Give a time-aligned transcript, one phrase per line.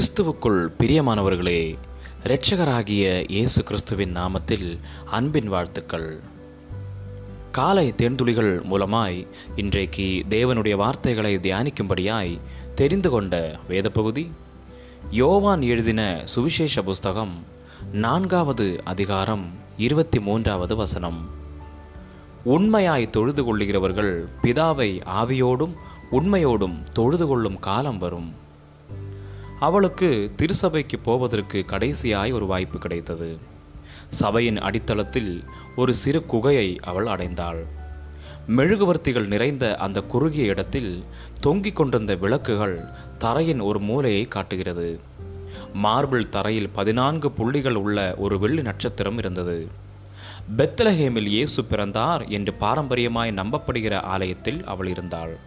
[0.00, 1.78] கிறிஸ்துவுக்குள் பிரியமானவர்களே
[2.24, 6.20] இரட்சகராகிய இயேசு கிறிஸ்துவின் நாமத்தில் அன்பின் வாழ்த்துக்கள்.
[7.52, 9.26] காலை தேர்ந்துளிகள் மூலமாய்
[9.56, 12.40] இன்றைக்கு தேவனுடைய வார்த்தைகளை தியானிக்கும்படியாய்
[12.74, 14.32] தெரிந்து கொண்ட வேத பகுதி
[15.10, 17.44] யோவான் எழுதின சுவிசேஷ புஸ்தகம்
[17.92, 19.46] நான்காவது அதிகாரம்
[19.76, 21.30] இருபத்தி மூன்றாவது வசனம்.
[22.44, 25.72] உண்மையாய் தொழுது கொள்ளுகிறவர்கள் பிதாவை ஆவியோடும்
[26.12, 28.48] உண்மையோடும் தொழுது கொள்ளும் காலம் வரும்.
[29.60, 33.38] அவளுக்கு திருசபைக்கு போவதற்கு கடைசியாய் ஒரு வாய்ப்பு கிடைத்தது.
[34.08, 35.44] சபையின் அடித்தளத்தில்
[35.76, 37.64] ஒரு சிறு குகையை அவள் அடைந்தாள்.
[38.56, 41.04] மெழுகுவர்த்திகள் நிறைந்த அந்த குறுகிய இடத்தில்
[41.40, 42.84] தொங்கிக் கொண்டிருந்த விளக்குகள்
[43.18, 45.00] தரையின் ஒரு மூலையை காட்டுகிறது.
[45.74, 49.68] மார்பிள் தரையில் பதினான்கு புள்ளிகள் உள்ள ஒரு வெள்ளி நட்சத்திரம் இருந்தது.
[50.56, 55.38] பெத்லஹேமில் இயேசு பிறந்தார் என்று பாரம்பரியமாய் நம்பப்படுகிற ஆலயத்தில் அவள் இருந்தாள்.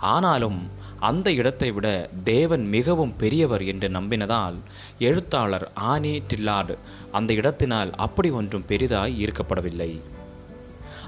[0.00, 0.58] ஆனாலும்
[1.00, 1.88] அந்த இடத்தை விட
[2.24, 4.56] தேவன் மிகவும் பெரியவர் என்று நம்பினதால்
[4.98, 6.74] எழுத்தாளர் ஆனி டில்லார்டு
[7.10, 10.00] அந்த இடத்தினால் அப்படி ஒன்றும் பெரிதாய் ஈர்க்கப்படவில்லை.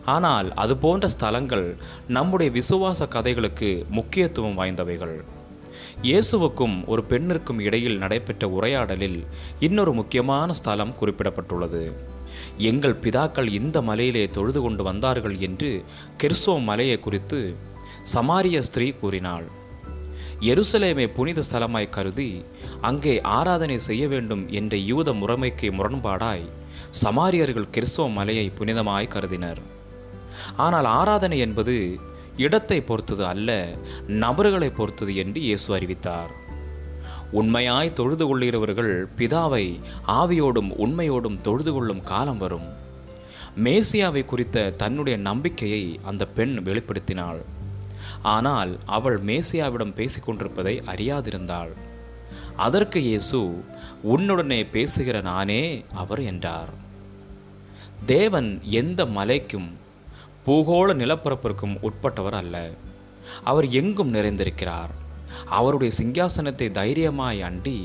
[0.04, 5.16] ஆனால் அது போன்ற ஸ்தலங்கள் நம்முடைய விசுவாச கதைகளுக்கு முக்கியத்துவம் வாய்ந்தவைகள்.
[6.02, 9.18] இயேசுவுக்கும் ஒரு பெண்ணிற்கும் இடையில் நடைபெற்ற உரையாடலில்
[9.58, 11.92] இன்னொரு முக்கியமான ஸ்தலம் குறிப்பிடப்பட்டுள்ளது.
[12.56, 15.84] எங்கள் பிதாக்கள் இந்த மலையிலே தொழுது கொண்டு வந்தார்கள் என்று
[16.22, 17.56] கெர்சோ மலையை குறித்து
[18.14, 19.46] சமாரிய ஸ்திரீ கூறினாள்
[20.50, 22.30] எருசலேமை புனித ஸ்தலமாய் கருதி
[22.80, 26.46] அங்கே ஆராதனை செய்ய வேண்டும் என்ற யூத முறைமைக்கு முரண்பாடாய்
[27.00, 29.60] சமாரியர்கள் கிறிஸ்தவ மலையை புனிதமாய் கருதினர்.
[30.56, 31.74] ஆனால் ஆராதனை என்பது
[32.36, 33.50] இடத்தை பொறுத்தது அல்ல
[34.22, 36.32] நபர்களை பொறுத்தது என்று இயேசு அறிவித்தார்.
[37.40, 39.64] உண்மையாய் தொழுது கொள்கிறவர்கள் பிதாவை
[40.20, 42.68] ஆவியோடும் உண்மையோடும் தொழுது கொள்ளும் காலம் வரும்.
[43.64, 47.40] மேசியாவை குறித்த தன்னுடைய நம்பிக்கையை அந்த பெண் வெளிப்படுத்தினாள்.
[48.22, 51.72] ஆனால் அவள் மேசியாவிடம் பேசிக்கொண்டிருப்பதை அறியாதிருந்தாள்.
[52.56, 53.38] அதற்கு இயேசு
[54.04, 55.62] உன்னுடனே பேசுகிற நானே
[55.94, 56.72] அவர் என்றார்.
[58.06, 58.50] தேவன்
[58.80, 59.68] எந்த மலைக்கும்
[60.46, 62.56] பூகோள நிலப்பரப்பிற்கும் உட்பட்டவர் அல்ல.
[63.44, 64.92] அவர் எங்கும் நிறைந்திருக்கிறார்.
[65.44, 67.78] அவருடைய சிங்காசனத்தை தைரியமாய் அண்டி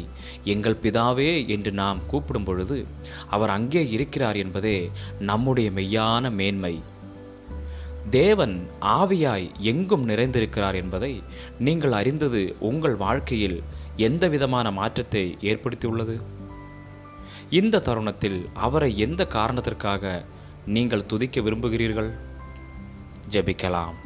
[0.43, 2.77] எங்கள் பிதாவே என்று நாம் கூப்பிடும் பொழுது
[3.29, 4.77] அவர் அங்கே இருக்கிறார் என்பதே
[5.19, 6.75] நம்முடைய மெய்யான மேன்மை.
[8.13, 11.23] தேவன் ஆவியாய் எங்கும் நிறைந்திருக்கிறார் என்பதை
[11.59, 13.63] நீங்கள் அறிந்தது உங்கள் வாழ்க்கையில்
[13.97, 16.21] எந்த விதமான மாற்றத்தை ஏற்படுத்தியுள்ளது?
[17.49, 20.23] இந்த தருணத்தில் அவரை எந்த காரணத்திற்காக
[20.65, 22.11] நீங்கள் துதிக்க விரும்புகிறீர்கள்?
[23.29, 23.97] ஜெபிக்கலாம்.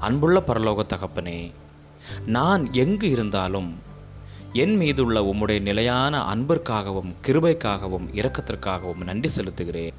[0.00, 1.40] அன்புள்ள பரலோக தகப்பனே
[2.26, 3.78] நான் எங்கு இருந்தாலும்
[4.52, 9.98] என் மீதுள்ள உம்முடைய நிலையான அன்பிற்காகவும் கிருபைக்காகவும் இரக்கத்திற்காகவும் நன்றி செலுத்துகிறேன்.